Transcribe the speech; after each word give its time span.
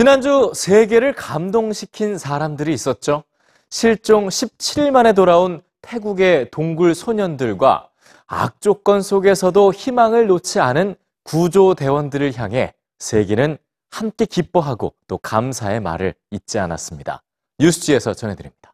지난주 0.00 0.50
세계를 0.54 1.12
감동시킨 1.12 2.16
사람들이 2.16 2.72
있었죠. 2.72 3.22
실종 3.68 4.28
17일 4.28 4.92
만에 4.92 5.12
돌아온 5.12 5.60
태국의 5.82 6.50
동굴 6.50 6.94
소년들과 6.94 7.90
악조건 8.26 9.02
속에서도 9.02 9.74
희망을 9.74 10.26
놓지 10.26 10.58
않은 10.58 10.94
구조대원들을 11.24 12.34
향해 12.38 12.72
세계는 12.98 13.58
함께 13.90 14.24
기뻐하고 14.24 14.94
또 15.06 15.18
감사의 15.18 15.80
말을 15.80 16.14
잊지 16.30 16.58
않았습니다. 16.58 17.22
뉴스지에서 17.58 18.14
전해드립니다. 18.14 18.72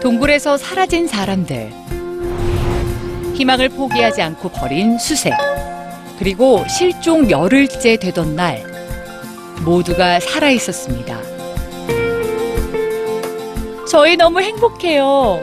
동굴에서 0.00 0.56
사라진 0.56 1.08
사람들. 1.08 1.72
희망을 3.34 3.70
포기하지 3.70 4.22
않고 4.22 4.48
버린 4.50 4.96
수색. 4.96 5.57
그리고 6.18 6.64
실종 6.68 7.30
열흘째 7.30 7.96
되던 7.96 8.34
날. 8.34 8.64
모두가 9.64 10.18
살아 10.20 10.50
있었습니다. 10.50 11.20
저희 13.88 14.16
너무 14.16 14.40
행복해요. 14.40 15.40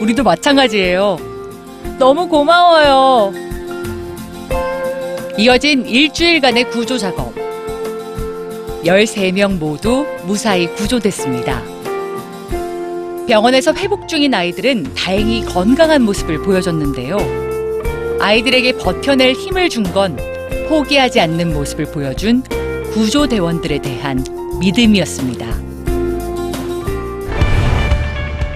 우리도 0.00 0.22
마찬가지예요. 0.22 1.16
너무 1.98 2.28
고마워요. 2.28 3.32
이어진 5.38 5.86
일주일간의 5.86 6.70
구조 6.70 6.98
작업. 6.98 7.32
13명 8.84 9.58
모두 9.58 10.06
무사히 10.24 10.66
구조됐습니다. 10.74 11.62
병원에서 13.26 13.72
회복 13.74 14.08
중인 14.08 14.34
아이들은 14.34 14.94
다행히 14.94 15.44
건강한 15.44 16.02
모습을 16.02 16.42
보여줬는데요. 16.42 17.51
아이들에게 18.22 18.78
버텨낼 18.78 19.32
힘을 19.32 19.68
준 19.68 19.82
건 19.92 20.16
포기하지 20.68 21.20
않는 21.20 21.52
모습을 21.52 21.86
보여준 21.86 22.42
구조대원들에 22.94 23.80
대한 23.80 24.24
믿음이었습니다. 24.60 25.46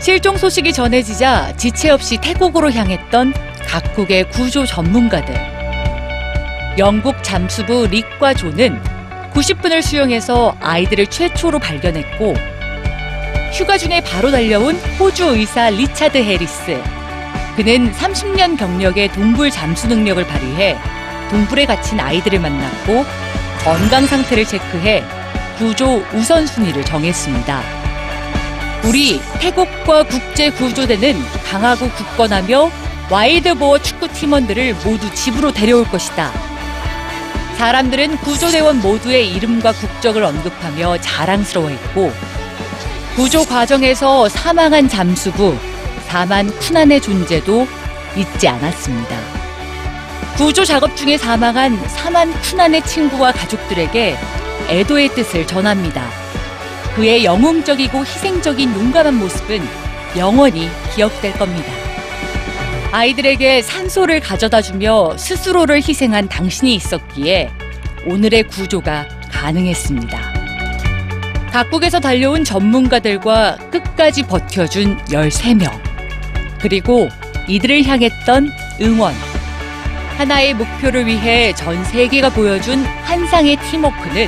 실종 0.01 0.37
소식이 0.39 0.73
전해지자 0.73 1.57
지체 1.57 1.91
없이 1.91 2.17
태국으로 2.19 2.71
향했던 2.71 3.35
각국의 3.67 4.31
구조 4.31 4.65
전문가들. 4.65 5.35
영국 6.79 7.17
잠수부 7.25 7.89
릭과 7.89 8.35
조는 8.35 8.81
90분을 9.35 9.83
수용해서 9.83 10.57
아이들을 10.61 11.09
최초로 11.09 11.59
발견했고 11.59 12.35
휴가 13.53 13.77
중에 13.77 14.01
바로 14.03 14.31
달려온 14.31 14.77
호주 14.99 15.35
의사 15.37 15.71
리차드 15.71 16.19
해리스. 16.19 16.96
그는 17.57 17.91
30년 17.91 18.59
경력의 18.59 19.13
동굴 19.13 19.51
잠수 19.51 19.89
능력을 19.89 20.23
발휘해 20.27 20.77
동굴에 21.31 21.65
갇힌 21.65 21.99
아이들을 21.99 22.39
만났고 22.39 23.05
건강 23.65 24.07
상태를 24.07 24.45
체크해 24.45 25.03
구조 25.57 26.05
우선순위를 26.13 26.85
정했습니다. 26.85 27.63
우리 28.85 29.21
태국과 29.41 30.05
국제 30.05 30.51
구조대는 30.51 31.17
강하고 31.45 31.89
굳건하며 31.89 32.71
와일드보어 33.11 33.79
축구 33.79 34.07
팀원들을 34.09 34.75
모두 34.85 35.13
집으로 35.15 35.51
데려올 35.53 35.89
것이다. 35.89 36.31
사람들은 37.57 38.19
구조대원 38.19 38.83
모두의 38.83 39.31
이름과 39.33 39.73
국적을 39.73 40.23
언급하며 40.23 41.01
자랑스러워했고 41.01 42.13
구조 43.17 43.47
과정에서 43.47 44.29
사망한 44.29 44.91
잠수부 44.91 45.57
사만 46.17 46.47
쿠난의 46.61 47.03
존재도 47.03 47.67
잊지 48.17 48.49
않았습니다. 48.49 49.19
구조 50.39 50.65
작업 50.65 50.97
중에 50.97 51.19
사망한 51.19 51.77
사만 51.91 52.33
쿠난의 52.41 52.87
친구와 52.87 53.33
가족들에게 53.33 54.17
애도의 54.71 55.11
뜻을 55.11 55.47
전합니다. 55.47 56.09
그의 56.95 57.27
영웅적이고 57.27 57.99
희생적인 57.99 58.73
용감한 58.73 59.13
모습은 59.13 59.61
영원히 60.17 60.71
기억될 60.95 61.35
겁니다. 61.35 61.71
아이들에게 62.93 63.61
산소를 63.61 64.21
가져다 64.21 64.63
주며 64.63 65.15
스스로를 65.19 65.83
희생한 65.87 66.31
당신이 66.31 66.77
있었기에 66.77 67.51
오늘의 68.07 68.45
구조가 68.45 69.07
가능했습니다. 69.31 70.19
각국에서 71.53 72.01
달려온 72.01 72.43
전문가들과 72.43 73.59
끝까지 73.71 74.23
버텨준 74.23 74.97
13명. 75.09 75.86
그리고 76.67 77.09
이들을 77.47 77.85
향했던 77.85 78.51
응원. 78.83 79.15
하나의 80.17 80.53
목표를 80.55 81.07
위해 81.07 81.53
전 81.53 81.85
세계가 81.85 82.31
보여준 82.31 82.83
환상의 83.05 83.57
팀워크는 83.71 84.27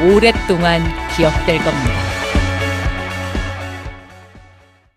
오랫동안 0.00 0.80
기억될 1.16 1.58
겁니다. 1.58 2.05